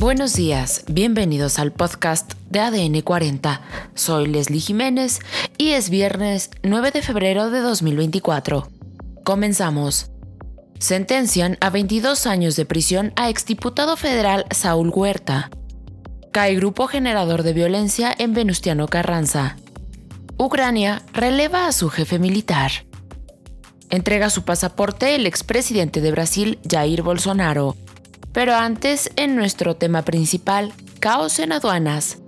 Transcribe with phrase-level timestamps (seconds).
[0.00, 3.60] Buenos días, bienvenidos al podcast de ADN 40.
[3.96, 5.18] Soy Leslie Jiménez
[5.58, 8.68] y es viernes 9 de febrero de 2024.
[9.24, 10.12] Comenzamos.
[10.78, 15.50] Sentencian a 22 años de prisión a exdiputado federal Saúl Huerta.
[16.30, 19.56] Cae grupo generador de violencia en Venustiano Carranza.
[20.38, 22.70] Ucrania releva a su jefe militar.
[23.90, 27.74] Entrega su pasaporte el expresidente de Brasil, Jair Bolsonaro.
[28.32, 32.18] Pero antes, en nuestro tema principal, caos en aduanas.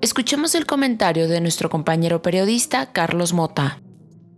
[0.00, 3.81] Escuchemos el comentario de nuestro compañero periodista Carlos Mota.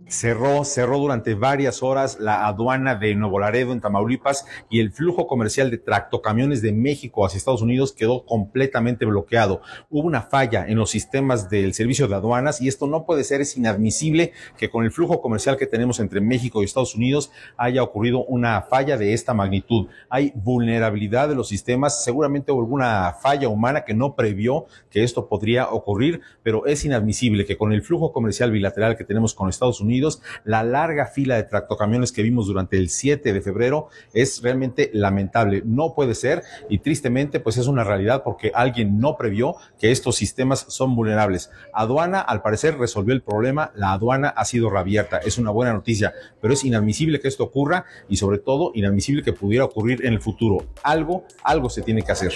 [0.07, 5.25] Cerró, cerró durante varias horas la aduana de Nuevo Laredo en Tamaulipas y el flujo
[5.25, 9.61] comercial de tractocamiones de México hacia Estados Unidos quedó completamente bloqueado.
[9.89, 13.41] Hubo una falla en los sistemas del servicio de aduanas y esto no puede ser,
[13.41, 17.81] es inadmisible que con el flujo comercial que tenemos entre México y Estados Unidos haya
[17.81, 19.87] ocurrido una falla de esta magnitud.
[20.09, 25.27] Hay vulnerabilidad de los sistemas, seguramente hubo alguna falla humana que no previó que esto
[25.27, 29.81] podría ocurrir, pero es inadmisible que con el flujo comercial bilateral que tenemos con Estados
[29.81, 29.94] Unidos
[30.43, 35.61] la larga fila de tractocamiones que vimos durante el 7 de febrero es realmente lamentable.
[35.65, 40.15] No puede ser y tristemente pues es una realidad porque alguien no previó que estos
[40.15, 41.51] sistemas son vulnerables.
[41.73, 46.13] Aduana al parecer resolvió el problema, la aduana ha sido reabierta, es una buena noticia,
[46.41, 50.21] pero es inadmisible que esto ocurra y sobre todo inadmisible que pudiera ocurrir en el
[50.21, 50.65] futuro.
[50.83, 52.33] Algo, algo se tiene que hacer.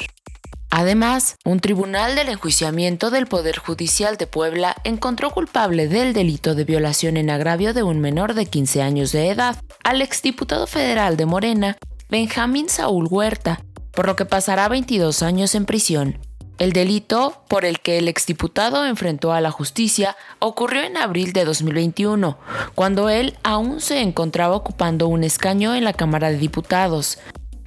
[0.71, 6.63] Además, un tribunal del enjuiciamiento del Poder Judicial de Puebla encontró culpable del delito de
[6.63, 11.25] violación en agravio de un menor de 15 años de edad al exdiputado federal de
[11.25, 11.77] Morena,
[12.09, 16.19] Benjamín Saúl Huerta, por lo que pasará 22 años en prisión.
[16.59, 21.45] El delito por el que el exdiputado enfrentó a la justicia ocurrió en abril de
[21.45, 22.37] 2021,
[22.75, 27.17] cuando él aún se encontraba ocupando un escaño en la Cámara de Diputados,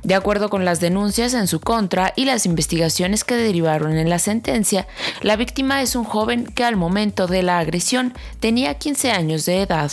[0.03, 4.19] de acuerdo con las denuncias en su contra y las investigaciones que derivaron en la
[4.19, 4.87] sentencia,
[5.21, 9.63] la víctima es un joven que al momento de la agresión tenía 15 años de
[9.63, 9.91] edad.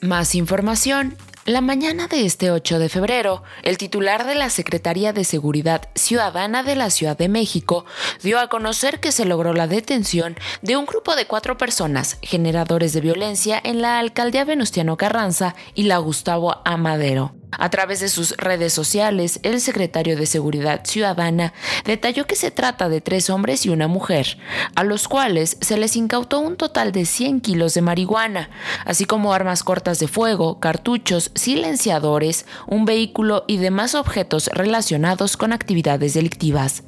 [0.00, 1.16] Más información
[1.48, 6.62] la mañana de este 8 de febrero, el titular de la Secretaría de Seguridad Ciudadana
[6.62, 7.86] de la Ciudad de México
[8.22, 12.92] dio a conocer que se logró la detención de un grupo de cuatro personas generadores
[12.92, 17.37] de violencia en la alcaldía Venustiano Carranza y la Gustavo Amadero.
[17.50, 21.54] A través de sus redes sociales, el secretario de Seguridad Ciudadana
[21.84, 24.38] detalló que se trata de tres hombres y una mujer,
[24.74, 28.50] a los cuales se les incautó un total de 100 kilos de marihuana,
[28.84, 35.52] así como armas cortas de fuego, cartuchos, silenciadores, un vehículo y demás objetos relacionados con
[35.52, 36.82] actividades delictivas.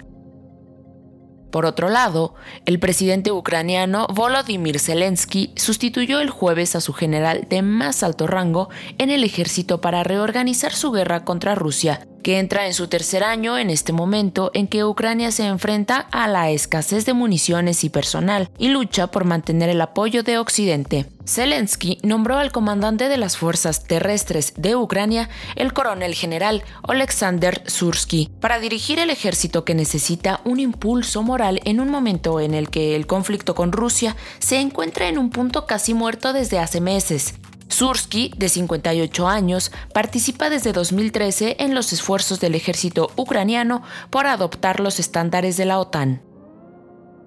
[1.50, 2.34] Por otro lado,
[2.65, 8.69] el presidente ucraniano Volodymyr Zelensky sustituyó el jueves a su general de más alto rango
[8.99, 13.59] en el ejército para reorganizar su guerra contra Rusia que entra en su tercer año
[13.59, 18.50] en este momento en que Ucrania se enfrenta a la escasez de municiones y personal
[18.59, 21.06] y lucha por mantener el apoyo de Occidente.
[21.30, 28.30] Zelensky nombró al comandante de las fuerzas terrestres de Ucrania, el coronel general Oleksandr Sursky,
[28.41, 32.96] para dirigir el ejército que necesita un impulso moral en un momento en el que
[32.96, 37.34] el conflicto con Rusia se encuentra en un punto casi muerto desde hace meses.
[37.69, 44.80] Sursky, de 58 años, participa desde 2013 en los esfuerzos del ejército ucraniano por adoptar
[44.80, 46.22] los estándares de la OTAN.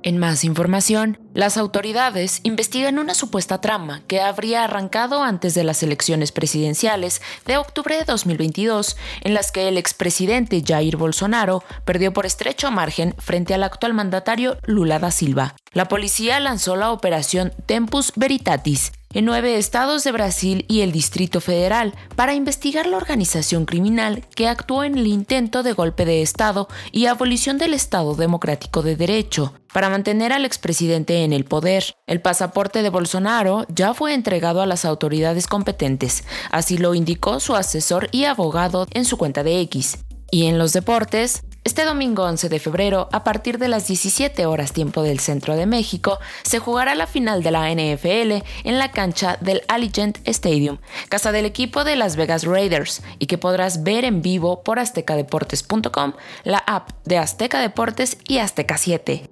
[0.05, 5.81] En más información, las autoridades investigan una supuesta trama que habría arrancado antes de las
[5.81, 12.25] elecciones presidenciales de octubre de 2022, en las que el expresidente Jair Bolsonaro perdió por
[12.25, 15.55] estrecho margen frente al actual mandatario Lula da Silva.
[15.71, 21.41] La policía lanzó la operación Tempus Veritatis, en nueve estados de Brasil y el Distrito
[21.41, 26.67] Federal para investigar la organización criminal que actuó en el intento de golpe de Estado
[26.91, 29.53] y abolición del Estado Democrático de Derecho.
[29.73, 34.65] Para mantener al expresidente en el poder, el pasaporte de Bolsonaro ya fue entregado a
[34.65, 39.97] las autoridades competentes, así lo indicó su asesor y abogado en su cuenta de X.
[40.31, 44.73] Y en los deportes, este domingo 11 de febrero, a partir de las 17 horas
[44.73, 49.37] tiempo del centro de México, se jugará la final de la NFL en la cancha
[49.39, 54.21] del Allegiant Stadium, casa del equipo de Las Vegas Raiders, y que podrás ver en
[54.21, 56.13] vivo por aztecadeportes.com,
[56.43, 59.29] la app de Azteca Deportes y Azteca 7.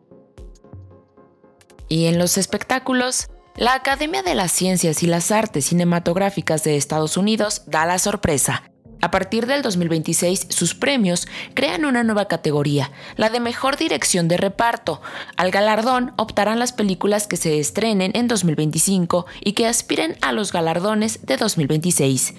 [1.89, 3.27] Y en los espectáculos,
[3.57, 8.70] la Academia de las Ciencias y las Artes Cinematográficas de Estados Unidos da la sorpresa
[9.01, 14.37] a partir del 2026, sus premios crean una nueva categoría, la de mejor dirección de
[14.37, 15.01] reparto.
[15.35, 20.51] Al galardón optarán las películas que se estrenen en 2025 y que aspiren a los
[20.51, 22.35] galardones de 2026.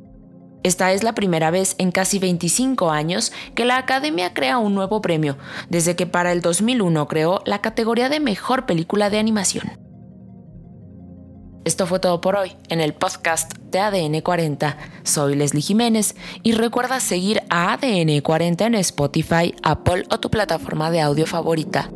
[0.62, 5.02] Esta es la primera vez en casi 25 años que la Academia crea un nuevo
[5.02, 5.36] premio,
[5.68, 9.72] desde que para el 2001 creó la categoría de Mejor Película de Animación.
[11.64, 14.76] Esto fue todo por hoy en el podcast de ADN 40.
[15.02, 20.90] Soy Leslie Jiménez y recuerda seguir a ADN 40 en Spotify, Apple o tu plataforma
[20.90, 21.90] de audio favorita.